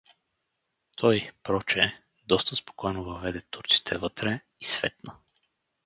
[0.97, 5.13] Той, прочее, доста спокойно въведе турците вътре и светна.